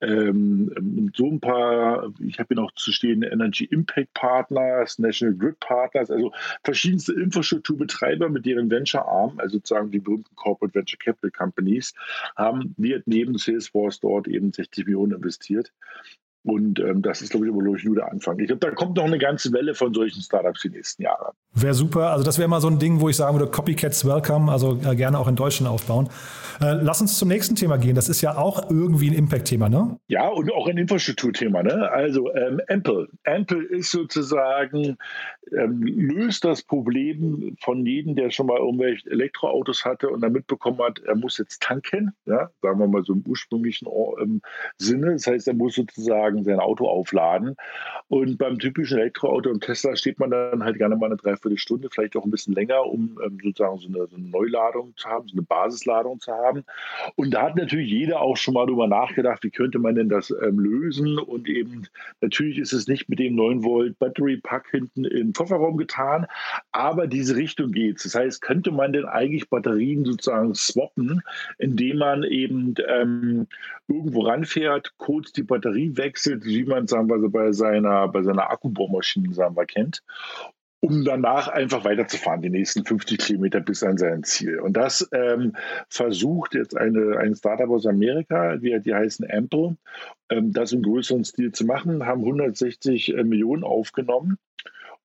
[0.00, 5.58] so ein paar, ich habe hier noch zu stehen, den Energy Impact Partners, National Grid
[5.60, 6.32] Partners, also
[6.64, 11.94] verschiedenste Infrastrukturbetreiber mit deren Venture Arm, also sozusagen die berühmten Corporate Venture Capital Companies,
[12.36, 15.72] haben wir neben Salesforce dort eben 60 Millionen investiert.
[16.44, 18.38] Und ähm, das ist, glaube ich, aber nur der Anfang.
[18.40, 21.32] Ich glaube, da kommt noch eine ganze Welle von solchen Startups die nächsten Jahre.
[21.54, 22.10] Wäre super.
[22.10, 24.96] Also das wäre mal so ein Ding, wo ich sagen würde, Copycats welcome, also äh,
[24.96, 26.08] gerne auch in Deutschland aufbauen.
[26.60, 27.94] Äh, lass uns zum nächsten Thema gehen.
[27.94, 29.98] Das ist ja auch irgendwie ein Impact-Thema, ne?
[30.08, 31.62] Ja, und auch ein Infrastrukturthema.
[31.62, 31.90] Ne?
[31.90, 33.08] Also ähm, Ample.
[33.24, 34.96] Ample ist sozusagen,
[35.56, 40.80] ähm, löst das Problem von jedem, der schon mal irgendwelche Elektroautos hatte und dann mitbekommen
[40.80, 42.50] hat, er muss jetzt tanken, ja?
[42.62, 43.88] sagen wir mal so im ursprünglichen
[44.20, 44.40] ähm,
[44.76, 45.12] Sinne.
[45.12, 47.56] Das heißt, er muss sozusagen sein Auto aufladen.
[48.08, 52.16] Und beim typischen Elektroauto und Tesla steht man dann halt gerne mal eine Dreiviertelstunde, vielleicht
[52.16, 55.34] auch ein bisschen länger, um ähm, sozusagen so eine, so eine, Neuladung zu haben, so
[55.34, 56.41] eine Basisladung zu haben.
[57.16, 60.30] Und da hat natürlich jeder auch schon mal darüber nachgedacht, wie könnte man denn das
[60.30, 61.18] ähm, lösen?
[61.18, 61.86] Und eben
[62.20, 66.26] natürlich ist es nicht mit dem 9 Volt Battery Pack hinten im Kofferraum getan,
[66.72, 68.04] aber diese Richtung geht es.
[68.04, 71.22] Das heißt, könnte man denn eigentlich Batterien sozusagen swappen,
[71.58, 73.46] indem man eben ähm,
[73.88, 79.32] irgendwo ranfährt, kurz die Batterie wechselt, wie man sagen wir, bei seiner, bei seiner Akkubohrmaschine
[79.32, 80.02] sagen wir, kennt
[80.84, 84.58] um danach einfach weiterzufahren, die nächsten 50 Kilometer bis an sein Ziel.
[84.58, 85.54] Und das ähm,
[85.88, 89.76] versucht jetzt eine, ein Startup aus Amerika, die, die heißen Ample,
[90.28, 94.38] ähm, das im größeren Stil zu machen, haben 160 äh, Millionen aufgenommen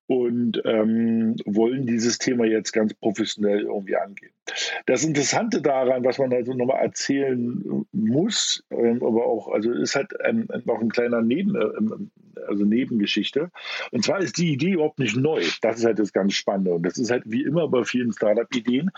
[0.08, 4.32] und ähm, wollen dieses Thema jetzt ganz professionell irgendwie angehen.
[4.86, 10.18] Das Interessante daran, was man also nochmal erzählen muss, ähm, aber auch, also ist halt
[10.22, 13.50] ein, ein, noch ein kleiner Neben, äh, also Nebengeschichte.
[13.90, 15.44] Und zwar ist die Idee überhaupt nicht neu.
[15.60, 16.72] Das ist halt das ganz Spannende.
[16.72, 18.90] Und das ist halt wie immer bei vielen Startup-Ideen.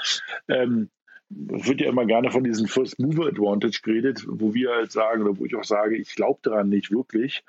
[0.48, 0.90] Ähm,
[1.30, 5.38] wird ja immer gerne von diesem First Mover Advantage geredet, wo wir halt sagen, oder
[5.38, 7.44] wo ich auch sage, ich glaube daran nicht wirklich,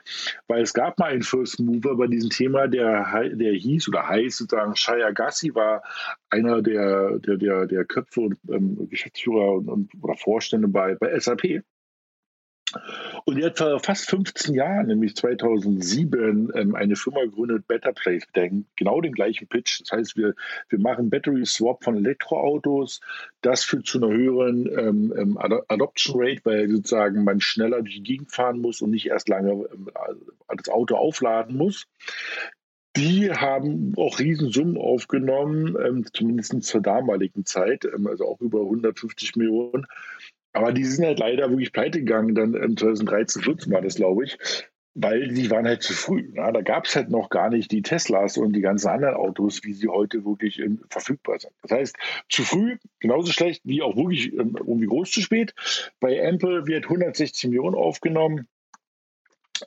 [0.47, 4.37] weil es gab mal einen First Mover bei diesem Thema, der, der hieß oder heißt
[4.37, 5.83] sozusagen, Shaya Gassi war
[6.29, 11.19] einer der, der, der, der Köpfe und ähm, Geschäftsführer und, und, oder Vorstände bei, bei
[11.19, 11.63] SAP.
[13.25, 18.65] Und jetzt vor fast 15 Jahren, nämlich 2007, ähm, eine Firma gegründet, Better Place, mit
[18.75, 19.81] genau den gleichen Pitch.
[19.81, 20.34] Das heißt, wir,
[20.69, 23.01] wir machen Battery Swap von Elektroautos.
[23.41, 28.03] Das führt zu einer höheren ähm, ähm Adoption Rate, weil sozusagen man schneller durch die
[28.03, 29.89] Gegend fahren muss und nicht erst lange ähm,
[30.57, 31.88] das Auto aufladen muss.
[32.97, 39.88] Die haben auch Riesensummen aufgenommen, ähm, zumindest zur damaligen Zeit, also auch über 150 Millionen.
[40.53, 44.37] Aber die sind halt leider wirklich pleite gegangen, dann 2013, 14 war das, glaube ich,
[44.93, 46.29] weil die waren halt zu früh.
[46.33, 46.51] Na?
[46.51, 49.73] Da gab es halt noch gar nicht die Teslas und die ganzen anderen Autos, wie
[49.73, 51.53] sie heute wirklich ähm, verfügbar sind.
[51.61, 51.95] Das heißt,
[52.29, 55.53] zu früh, genauso schlecht wie auch wirklich ähm, irgendwie groß zu spät.
[55.99, 58.47] Bei Ample wird 160 Millionen aufgenommen.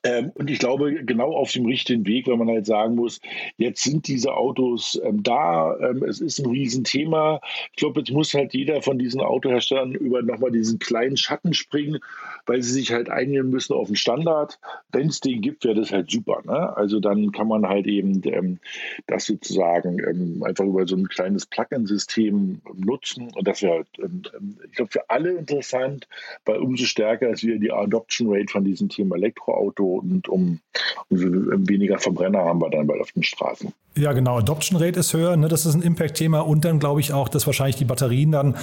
[0.02, 3.20] Ähm, und ich glaube, genau auf dem richtigen Weg, wenn man halt sagen muss,
[3.58, 7.40] jetzt sind diese Autos ähm, da, ähm, es ist ein Riesenthema.
[7.70, 12.00] Ich glaube, jetzt muss halt jeder von diesen Autoherstellern über nochmal diesen kleinen Schatten springen,
[12.46, 14.58] weil sie sich halt einigen müssen auf den Standard.
[14.90, 16.42] Wenn es den gibt, wäre das halt super.
[16.44, 16.76] Ne?
[16.76, 18.58] Also dann kann man halt eben ähm,
[19.06, 23.28] das sozusagen ähm, einfach über so ein kleines Plug-in-System nutzen.
[23.34, 26.08] Und das wäre halt, ähm, ich glaube, für alle interessant,
[26.44, 30.60] weil umso stärker ist wieder die Adoption Rate von diesem Thema Elektroauto Auto und um,
[31.08, 33.72] um weniger Verbrenner haben wir dann bei auf den Straßen.
[33.96, 34.38] Ja, genau.
[34.38, 35.36] Adoption Rate ist höher.
[35.36, 35.48] Ne?
[35.48, 36.40] Das ist ein Impact-Thema.
[36.40, 38.56] Und dann glaube ich auch, dass wahrscheinlich die Batterien dann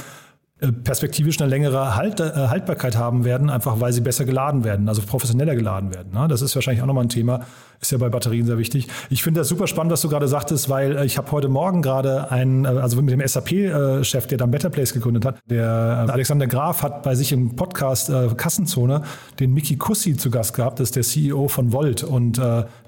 [0.60, 4.90] äh, perspektivisch eine längere halt, äh, Haltbarkeit haben werden, einfach weil sie besser geladen werden,
[4.90, 6.14] also professioneller geladen werden.
[6.14, 6.28] Ne?
[6.28, 7.46] Das ist wahrscheinlich auch nochmal ein Thema,
[7.82, 8.88] ist ja bei Batterien sehr wichtig.
[9.10, 11.82] Ich finde das super spannend, was du gerade sagtest, weil äh, ich habe heute Morgen
[11.82, 16.12] gerade einen, äh, also mit dem SAP-Chef, der dann Better Place gegründet hat, der äh,
[16.12, 19.02] Alexander Graf hat bei sich im Podcast äh, Kassenzone
[19.40, 22.40] den Mickey Kussi zu Gast gehabt, das ist der CEO von Volt und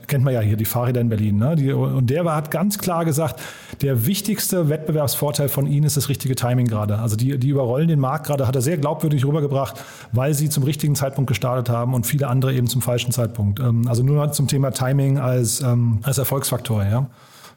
[0.07, 1.37] kennt man ja hier, die Fahrräder in Berlin.
[1.37, 1.55] Ne?
[1.55, 3.41] Die, und der hat ganz klar gesagt,
[3.81, 6.99] der wichtigste Wettbewerbsvorteil von ihnen ist das richtige Timing gerade.
[6.99, 10.63] Also die, die überrollen den Markt gerade, hat er sehr glaubwürdig rübergebracht, weil sie zum
[10.63, 13.59] richtigen Zeitpunkt gestartet haben und viele andere eben zum falschen Zeitpunkt.
[13.59, 14.82] Ähm, also nur zum Thema Timing
[15.17, 16.83] als, ähm, als Erfolgsfaktor.
[16.83, 17.09] Ja?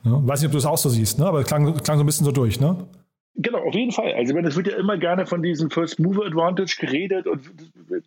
[0.04, 1.26] Ja, weiß nicht, ob du es auch so siehst, ne?
[1.26, 2.60] aber klang, klang so ein bisschen so durch.
[2.60, 2.76] Ne?
[3.38, 4.14] Genau, auf jeden Fall.
[4.14, 7.42] Also, es wird ja immer gerne von diesem First Mover Advantage geredet und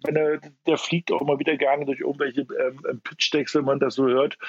[0.04, 3.94] meine, der fliegt auch immer wieder gerne durch irgendwelche ähm, ähm, Pitch-Decks, wenn man das
[3.94, 4.40] so hört.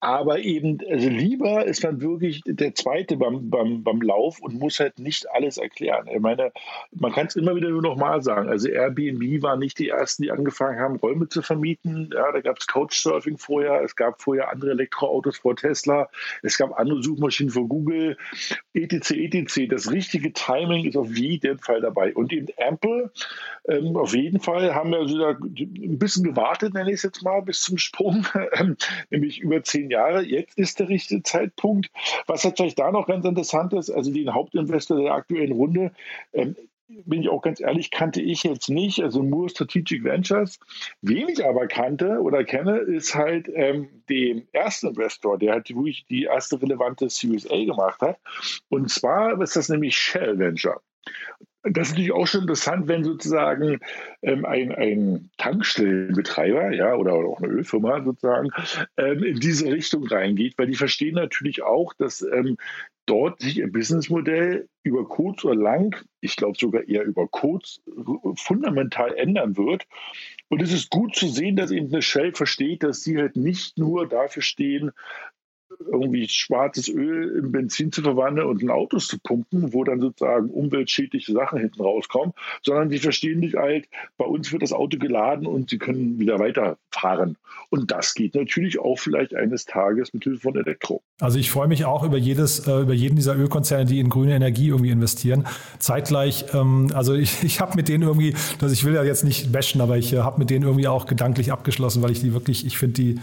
[0.00, 4.78] Aber eben, also lieber ist man wirklich der Zweite beim, beim, beim Lauf und muss
[4.78, 6.06] halt nicht alles erklären.
[6.12, 6.52] Ich meine,
[6.92, 8.50] man kann es immer wieder nur nochmal sagen.
[8.50, 12.10] Also, Airbnb war nicht die Ersten, die angefangen haben, Räume zu vermieten.
[12.12, 13.80] Ja, da gab es Couchsurfing vorher.
[13.82, 16.10] Es gab vorher andere Elektroautos vor Tesla.
[16.42, 18.18] Es gab andere Suchmaschinen vor Google.
[18.74, 19.12] etc.
[19.12, 19.68] etc.
[19.70, 22.14] Das richtige richtige Timing ist auf jeden Fall dabei.
[22.14, 23.12] Und in Ample,
[23.68, 27.40] ähm, auf jeden Fall haben wir also ein bisschen gewartet, nenne ich es jetzt mal,
[27.42, 28.76] bis zum Sprung, ähm,
[29.10, 30.22] nämlich über zehn Jahre.
[30.22, 31.90] Jetzt ist der richtige Zeitpunkt.
[32.26, 35.92] Was vielleicht da noch ganz interessant ist, also den Hauptinvestor der aktuellen Runde,
[36.32, 36.56] ähm,
[37.04, 40.58] bin ich auch ganz ehrlich, kannte ich jetzt nicht, also Moore Strategic Ventures.
[41.02, 46.06] Wen ich aber kannte oder kenne, ist halt ähm, den ersten Investor, der halt wirklich
[46.06, 48.18] die erste relevante CUSA gemacht hat.
[48.68, 50.80] Und zwar ist das nämlich Shell Venture.
[51.62, 53.80] Das ist natürlich auch schon interessant, wenn sozusagen
[54.22, 58.48] ähm, ein, ein Tankstellenbetreiber ja, oder auch eine Ölfirma sozusagen
[58.96, 62.56] ähm, in diese Richtung reingeht, weil die verstehen natürlich auch, dass ähm,
[63.10, 67.80] dort sich ihr Businessmodell über kurz oder lang, ich glaube sogar eher über kurz,
[68.36, 69.84] fundamental ändern wird.
[70.48, 73.78] Und es ist gut zu sehen, dass eben eine Shell versteht, dass sie halt nicht
[73.78, 74.92] nur dafür stehen,
[75.86, 80.50] irgendwie schwarzes Öl in Benzin zu verwandeln und in Autos zu pumpen, wo dann sozusagen
[80.50, 83.88] umweltschädliche Sachen hinten rauskommen, sondern die verstehen nicht halt,
[84.18, 87.36] bei uns wird das Auto geladen und sie können wieder weiterfahren.
[87.70, 91.02] Und das geht natürlich auch vielleicht eines Tages mit Hilfe von Elektro.
[91.20, 94.34] Also ich freue mich auch über jedes, äh, über jeden dieser Ölkonzerne, die in grüne
[94.34, 95.46] Energie irgendwie investieren.
[95.78, 99.52] Zeitgleich, ähm, also ich, ich habe mit denen irgendwie, also ich will ja jetzt nicht
[99.52, 102.66] bashen, aber ich äh, habe mit denen irgendwie auch gedanklich abgeschlossen, weil ich die wirklich,
[102.66, 103.20] ich finde die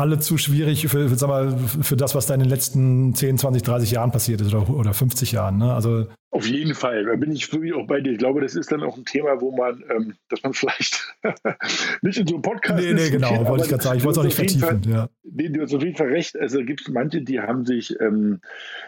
[0.00, 3.38] alle zu schwierig für, für, sag mal, für das, was da in den letzten 10,
[3.38, 5.58] 20, 30 Jahren passiert ist oder, oder 50 Jahren.
[5.58, 5.72] Ne?
[5.72, 6.06] Also
[6.40, 8.12] auf jeden Fall, da bin ich wirklich auch bei dir.
[8.12, 11.14] Ich glaube, das ist dann auch ein Thema, wo man, ähm, dass man vielleicht
[12.02, 12.82] nicht in so einem Podcast.
[12.82, 13.98] Nee, nee, genau, wollte ich gerade sagen.
[13.98, 14.82] Ich wollte es auch nicht vertiefen.
[14.82, 15.08] Fall, ja.
[15.22, 16.38] Nee, du hast auf jeden Fall recht.
[16.40, 18.40] Also gibt es manche, die haben sich, ähm,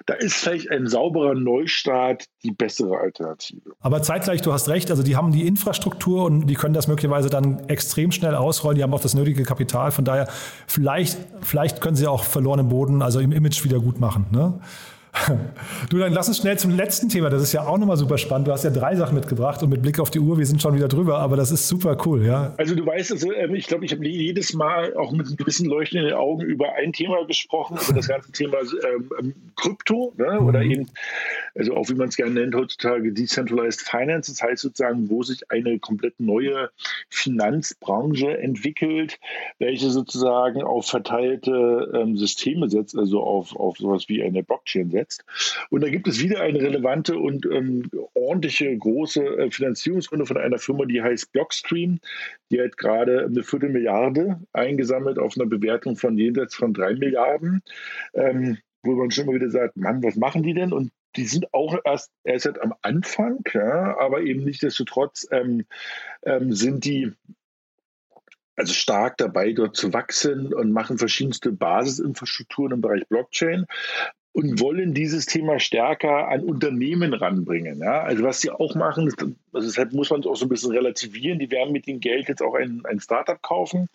[0.07, 3.73] da ist vielleicht ein sauberer Neustart die bessere Alternative.
[3.81, 7.29] Aber zeitgleich, du hast recht, also die haben die Infrastruktur und die können das möglicherweise
[7.29, 8.77] dann extrem schnell ausrollen.
[8.77, 9.91] Die haben auch das nötige Kapital.
[9.91, 10.27] Von daher,
[10.67, 14.25] vielleicht, vielleicht können sie auch verlorenen Boden, also im Image wieder gut machen.
[14.31, 14.59] Ne?
[15.91, 17.29] Du, dann lass uns schnell zum letzten Thema.
[17.29, 18.49] Das ist ja auch nochmal super spannend.
[18.49, 20.75] Du hast ja drei Sachen mitgebracht und mit Blick auf die Uhr, wir sind schon
[20.75, 22.55] wieder drüber, aber das ist super cool, ja.
[22.57, 25.99] Also du weißt, also, ich glaube, ich habe jedes Mal auch mit einem gewissen Leuchten
[25.99, 30.41] in den Augen über ein Thema gesprochen, über das ganze Thema ähm, ähm, Krypto ne?
[30.41, 30.47] mhm.
[30.47, 30.89] oder eben,
[31.55, 34.33] also auch wie man es gerne nennt heutzutage, Decentralized Finance.
[34.33, 36.71] Das heißt sozusagen, wo sich eine komplett neue
[37.11, 39.19] Finanzbranche entwickelt,
[39.59, 45.12] welche sozusagen auf verteilte ähm, Systeme setzt, also auf, auf sowas wie eine Blockchain setzt.
[45.71, 50.59] Und da gibt es wieder eine relevante und ähm, ordentliche große äh, Finanzierungsrunde von einer
[50.59, 51.99] Firma, die heißt Blockstream.
[52.51, 57.63] Die hat gerade eine Viertelmilliarde eingesammelt auf einer Bewertung von jenseits von drei Milliarden.
[58.15, 60.73] Ähm, wo man schon immer wieder sagt, Mann, was machen die denn?
[60.73, 65.67] Und die sind auch erst, erst am Anfang, ja, aber eben nichtsdestotrotz ähm,
[66.25, 67.13] ähm, sind die
[68.57, 73.67] also stark dabei, dort zu wachsen und machen verschiedenste Basisinfrastrukturen im Bereich Blockchain
[74.33, 77.81] und wollen dieses Thema stärker an Unternehmen ranbringen.
[77.81, 78.03] Ja?
[78.03, 79.13] Also was sie auch machen,
[79.53, 81.39] also deshalb muss man es auch so ein bisschen relativieren.
[81.39, 83.89] Die werden mit dem Geld jetzt auch ein, ein Startup kaufen,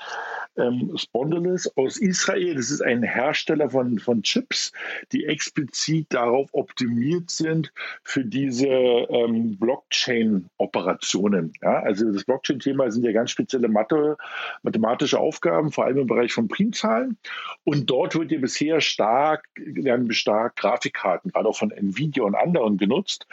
[0.57, 2.55] ähm, Spondylis aus Israel.
[2.55, 4.71] Das ist ein Hersteller von, von Chips,
[5.11, 7.71] die explizit darauf optimiert sind
[8.03, 11.53] für diese ähm, Blockchain-Operationen.
[11.61, 11.79] Ja?
[11.79, 14.17] Also das Blockchain-Thema sind ja ganz spezielle Mathe,
[14.63, 17.17] mathematische Aufgaben, vor allem im Bereich von Primzahlen.
[17.63, 22.77] Und dort wird ja bisher stark, werden stark Grafikkarten, gerade auch von Nvidia und anderen
[22.77, 23.27] genutzt.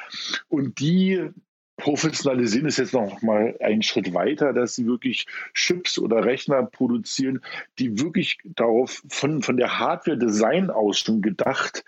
[0.48, 1.30] Und die
[1.76, 7.42] professionalisieren ist jetzt noch mal einen Schritt weiter, dass sie wirklich Chips oder Rechner produzieren,
[7.78, 11.84] die wirklich darauf von, von der Hardware-Design aus schon gedacht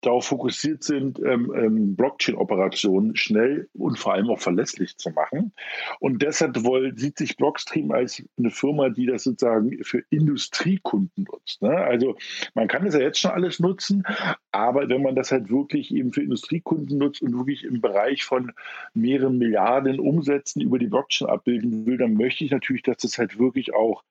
[0.00, 5.52] darauf fokussiert sind, ähm, ähm, Blockchain-Operationen schnell und vor allem auch verlässlich zu machen.
[5.98, 11.62] Und deshalb wohl, sieht sich Blockstream als eine Firma, die das sozusagen für Industriekunden nutzt.
[11.62, 11.76] Ne?
[11.76, 12.16] Also
[12.54, 14.02] man kann das ja jetzt schon alles nutzen,
[14.52, 18.52] aber wenn man das halt wirklich eben für Industriekunden nutzt und wirklich im Bereich von
[18.94, 23.38] mehreren Milliarden Umsätzen über die Blockchain abbilden will, dann möchte ich natürlich, dass das halt
[23.38, 24.02] wirklich auch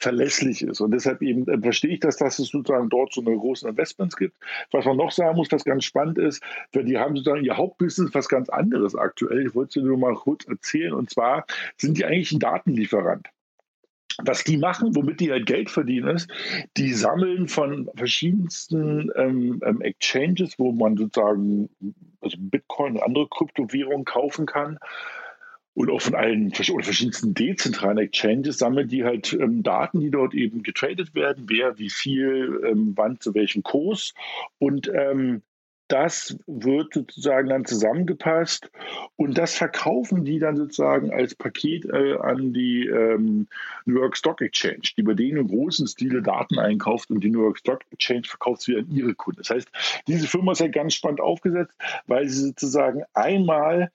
[0.00, 0.80] verlässlich ist.
[0.80, 4.16] Und deshalb eben äh, verstehe ich das, dass es sozusagen dort so eine großen Investments
[4.16, 4.34] gibt.
[4.72, 8.14] Was man noch sagen muss, was ganz spannend ist, für die haben sozusagen ihr Hauptbusiness
[8.14, 9.46] was ganz anderes aktuell.
[9.46, 10.94] Ich wollte es nur mal kurz erzählen.
[10.94, 11.44] Und zwar
[11.76, 13.28] sind die eigentlich ein Datenlieferant.
[14.24, 16.30] Was die machen, womit die halt Geld verdienen, ist,
[16.76, 21.70] die sammeln von verschiedensten ähm, ähm, Exchanges, wo man sozusagen
[22.20, 24.78] also Bitcoin und andere Kryptowährungen kaufen kann,
[25.80, 30.62] und auch von allen verschiedensten dezentralen Exchanges sammeln die halt ähm, Daten, die dort eben
[30.62, 34.12] getradet werden, wer wie viel, ähm, wann zu welchem Kurs.
[34.58, 35.40] Und ähm,
[35.88, 38.70] das wird sozusagen dann zusammengepasst
[39.16, 43.48] und das verkaufen die dann sozusagen als Paket äh, an die ähm,
[43.86, 47.42] New York Stock Exchange, die bei denen im großen Stile Daten einkauft und die New
[47.42, 49.40] York Stock Exchange verkauft sie an ihre Kunden.
[49.40, 49.68] Das heißt,
[50.06, 51.74] diese Firma ist ja ganz spannend aufgesetzt,
[52.06, 53.90] weil sie sozusagen einmal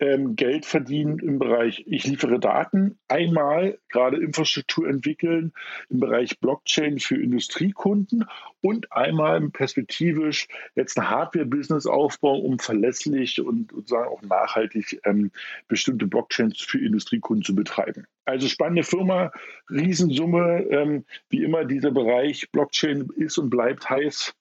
[0.00, 5.52] ähm, Geld verdienen im Bereich, ich liefere Daten, einmal gerade Infrastruktur entwickeln
[5.90, 8.24] im Bereich Blockchain für Industriekunden
[8.60, 15.30] und einmal perspektivisch jetzt ein Hardware-Business aufbauen, um verlässlich und sozusagen auch nachhaltig ähm,
[15.68, 18.06] bestimmte Blockchains für Industriekunden zu betreiben.
[18.24, 19.32] Also spannende Firma,
[19.70, 24.34] Riesensumme, ähm, wie immer dieser Bereich Blockchain ist und bleibt heiß.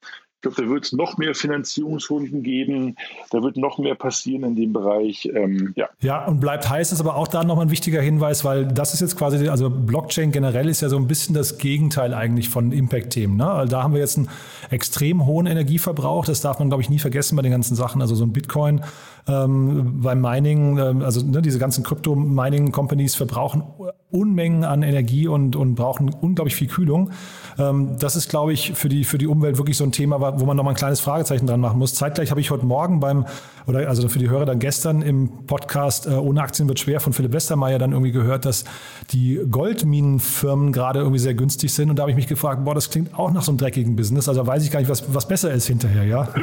[0.48, 2.96] Glaube, da wird es noch mehr Finanzierungsrunden geben.
[3.32, 5.30] Da wird noch mehr passieren in dem Bereich.
[5.34, 5.90] Ähm, ja.
[6.02, 9.02] ja, und bleibt heiß ist aber auch da nochmal ein wichtiger Hinweis, weil das ist
[9.02, 13.38] jetzt quasi, also Blockchain generell ist ja so ein bisschen das Gegenteil eigentlich von Impact-Themen.
[13.38, 13.50] Ne?
[13.50, 14.30] Also da haben wir jetzt einen
[14.70, 16.26] extrem hohen Energieverbrauch.
[16.26, 18.02] Das darf man, glaube ich, nie vergessen bei den ganzen Sachen.
[18.02, 18.82] Also so ein Bitcoin
[19.28, 23.64] ähm, beim Mining, äh, also ne, diese ganzen Krypto-Mining-Companies verbrauchen
[24.10, 27.12] Unmengen an Energie und, und brauchen unglaublich viel Kühlung.
[27.60, 30.46] Ähm, das ist, glaube ich, für die, für die Umwelt wirklich so ein Thema, wo
[30.46, 31.94] man nochmal ein kleines Fragezeichen dran machen muss.
[31.94, 33.26] Zeitgleich habe ich heute Morgen beim,
[33.66, 37.12] oder also für die Hörer dann gestern im Podcast äh, Ohne Aktien wird schwer von
[37.12, 38.64] Philipp Westermeier dann irgendwie gehört, dass
[39.12, 41.90] die Goldminenfirmen gerade irgendwie sehr günstig sind.
[41.90, 44.30] Und da habe ich mich gefragt, boah, das klingt auch nach so einem dreckigen Business.
[44.30, 46.30] Also weiß ich gar nicht, was, was besser ist hinterher, ja.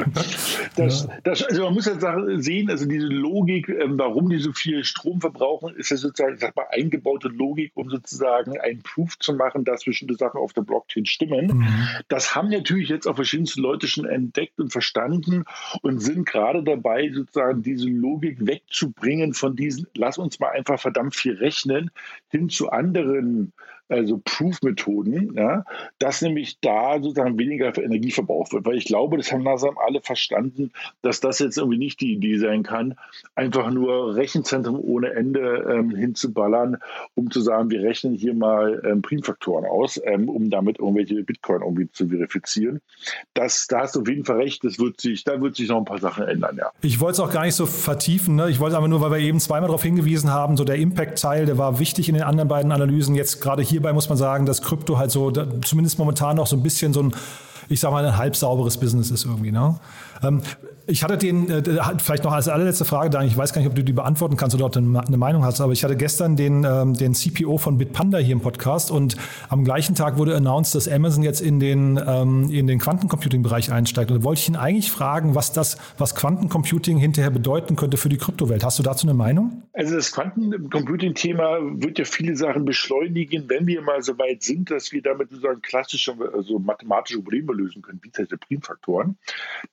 [0.75, 2.05] Das, das, also man muss jetzt
[2.43, 6.41] sehen, also diese Logik, ähm, warum die so viel Strom verbrauchen, ist ja sozusagen, ich
[6.41, 10.63] sag mal, eingebaute Logik, um sozusagen einen Proof zu machen, dass bestimmte Sachen auf der
[10.63, 11.59] Blockchain stimmen.
[11.59, 11.87] Mhm.
[12.09, 15.45] Das haben natürlich jetzt auch verschiedenste Leute schon entdeckt und verstanden
[15.83, 21.15] und sind gerade dabei, sozusagen diese Logik wegzubringen von diesen, lass uns mal einfach verdammt
[21.15, 21.91] viel rechnen,
[22.29, 23.53] hin zu anderen
[23.89, 25.63] also Proof-Methoden, ja,
[25.99, 28.65] dass nämlich da sozusagen weniger Energie verbraucht wird.
[28.65, 30.71] Weil ich glaube, das haben langsam alle verstanden,
[31.01, 32.95] dass das jetzt irgendwie nicht die Idee sein kann,
[33.35, 36.77] einfach nur Rechenzentren ohne Ende ähm, hinzuballern,
[37.13, 41.61] um zu sagen, wir rechnen hier mal ähm, Primfaktoren aus, ähm, um damit irgendwelche Bitcoin
[41.61, 42.81] irgendwie zu verifizieren.
[43.33, 45.77] Das, da hast du auf jeden Fall recht, das wird sich, da wird sich noch
[45.77, 46.71] ein paar Sachen ändern, ja.
[46.81, 48.49] Ich wollte es auch gar nicht so vertiefen, ne?
[48.49, 51.57] ich wollte aber nur, weil wir eben zweimal darauf hingewiesen haben, so der Impact-Teil, der
[51.57, 53.15] war wichtig in den anderen beiden Analysen.
[53.15, 56.63] Jetzt gerade hierbei muss man sagen, dass Krypto halt so, zumindest momentan noch so ein
[56.63, 57.13] bisschen so ein
[57.69, 59.51] ich sag mal, ein halb sauberes Business ist irgendwie.
[59.51, 59.75] Ne?
[60.23, 60.41] Ähm,
[60.87, 61.63] ich hatte den, äh,
[61.97, 64.55] vielleicht noch als allerletzte Frage, Daniel, ich weiß gar nicht, ob du die beantworten kannst
[64.55, 67.77] oder ob du eine Meinung hast, aber ich hatte gestern den, ähm, den CPO von
[67.77, 69.15] Bitpanda hier im Podcast und
[69.49, 74.11] am gleichen Tag wurde announced, dass Amazon jetzt in den, ähm, in den Quantencomputing-Bereich einsteigt.
[74.11, 78.09] Und da wollte ich ihn eigentlich fragen, was das, was Quantencomputing hinterher bedeuten könnte für
[78.09, 78.63] die Kryptowelt.
[78.63, 79.63] Hast du dazu eine Meinung?
[79.73, 84.91] Also das Quantencomputing-Thema wird ja viele Sachen beschleunigen, wenn wir mal so weit sind, dass
[84.91, 89.17] wir damit sozusagen klassische, also mathematische Probleme lösen können, wie zum Primfaktoren.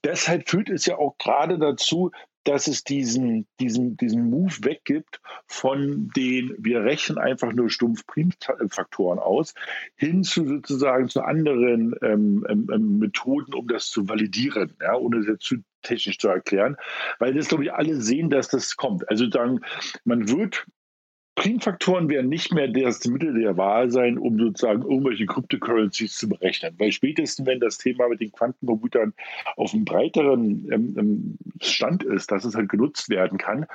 [0.05, 2.11] Deshalb führt es ja auch gerade dazu,
[2.45, 9.19] dass es diesen, diesen, diesen Move weggibt von den, wir rechnen einfach nur stumpf Primfaktoren
[9.19, 9.55] aus,
[9.95, 15.19] hin zu sozusagen zu anderen ähm, ähm, ähm, Methoden, um das zu validieren, ja, ohne
[15.19, 16.77] es jetzt zu technisch zu erklären,
[17.19, 19.09] weil das, glaube ich, alle sehen, dass das kommt.
[19.09, 19.65] Also dann,
[20.05, 20.65] man wird
[21.35, 26.75] Primfaktoren werden nicht mehr das Mittel der Wahl sein, um sozusagen irgendwelche Cryptocurrencies zu berechnen.
[26.79, 29.15] Weil spätestens, wenn das Thema mit den Quantencomputern
[29.57, 33.67] auf einem breiteren ähm, ähm, Stand ist, dass es halt genutzt werden kann,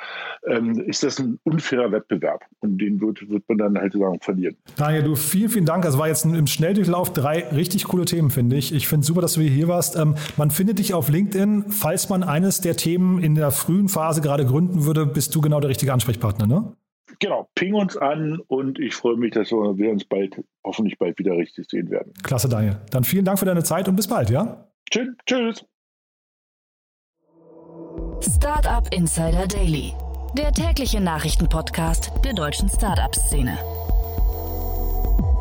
[0.45, 2.45] ähm, ist das ein unfairer Wettbewerb.
[2.59, 4.55] Und den wird, wird man dann halt sozusagen verlieren.
[4.75, 5.83] Daniel, du, vielen, vielen Dank.
[5.83, 8.73] Das war jetzt im Schnelldurchlauf drei richtig coole Themen, finde ich.
[8.73, 9.95] Ich finde es super, dass du hier warst.
[9.95, 11.65] Ähm, man findet dich auf LinkedIn.
[11.69, 15.59] Falls man eines der Themen in der frühen Phase gerade gründen würde, bist du genau
[15.59, 16.73] der richtige Ansprechpartner, ne?
[17.19, 21.35] Genau, ping uns an und ich freue mich, dass wir uns bald, hoffentlich bald wieder
[21.35, 22.13] richtig sehen werden.
[22.23, 22.77] Klasse, Daniel.
[22.91, 24.67] Dann vielen Dank für deine Zeit und bis bald, ja?
[24.91, 25.09] Tschüss.
[25.25, 25.65] Tschüss.
[28.21, 29.93] Startup Insider Daily,
[30.37, 33.57] der tägliche Nachrichtenpodcast der deutschen Startup-Szene.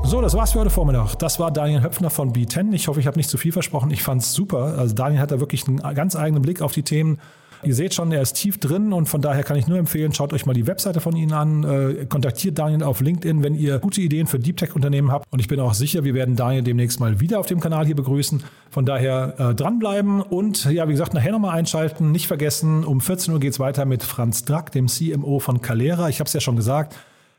[0.05, 1.17] So, das war's für heute Vormittag.
[1.17, 2.73] Das war Daniel Höpfner von B10.
[2.73, 3.91] Ich hoffe, ich habe nicht zu viel versprochen.
[3.91, 4.77] Ich fand's super.
[4.79, 7.19] Also Daniel hat da wirklich einen ganz eigenen Blick auf die Themen.
[7.63, 10.33] Ihr seht schon, er ist tief drin und von daher kann ich nur empfehlen, schaut
[10.33, 14.01] euch mal die Webseite von Ihnen an, äh, kontaktiert Daniel auf LinkedIn, wenn ihr gute
[14.01, 15.27] Ideen für Deep Tech Unternehmen habt.
[15.31, 17.97] Und ich bin auch sicher, wir werden Daniel demnächst mal wieder auf dem Kanal hier
[17.97, 18.43] begrüßen.
[18.71, 22.13] Von daher äh, dranbleiben und ja, wie gesagt, nachher nochmal einschalten.
[22.13, 26.09] Nicht vergessen, um 14 Uhr geht es weiter mit Franz Drack, dem CMO von Calera.
[26.09, 26.97] Ich habe es ja schon gesagt.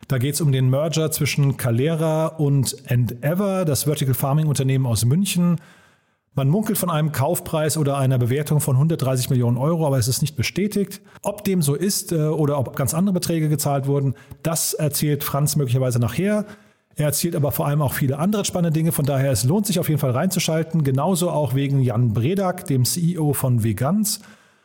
[0.08, 5.04] Da geht es um den Merger zwischen Calera und Endeavor, das Vertical Farming Unternehmen aus
[5.04, 5.58] München.
[6.38, 10.22] Man munkelt von einem Kaufpreis oder einer Bewertung von 130 Millionen Euro, aber es ist
[10.22, 11.02] nicht bestätigt.
[11.24, 14.14] Ob dem so ist äh, oder ob ganz andere Beträge gezahlt wurden,
[14.44, 16.46] das erzählt Franz möglicherweise nachher.
[16.96, 19.80] Er erzählt aber vor allem auch viele andere spannende Dinge, von daher es lohnt sich
[19.80, 20.84] auf jeden Fall reinzuschalten.
[20.84, 24.20] Genauso auch wegen Jan Bredak, dem CEO von Vegans.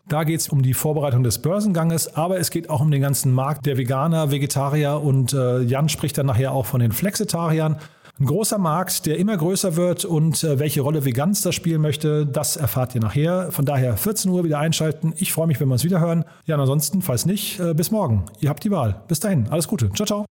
[0.07, 3.33] Da geht es um die Vorbereitung des Börsenganges, aber es geht auch um den ganzen
[3.33, 7.77] Markt der Veganer, Vegetarier und äh, Jan spricht dann nachher auch von den Flexitariern.
[8.21, 12.27] Ein großer Markt, der immer größer wird und äh, welche Rolle Veganz da spielen möchte,
[12.27, 13.51] das erfahrt ihr nachher.
[13.51, 15.15] Von daher 14 Uhr wieder einschalten.
[15.17, 16.25] Ich freue mich, wenn wir uns wieder hören.
[16.45, 18.25] Ja, ansonsten, falls nicht, äh, bis morgen.
[18.39, 19.03] Ihr habt die Wahl.
[19.09, 19.91] Bis dahin, alles Gute.
[19.93, 20.32] Ciao, ciao.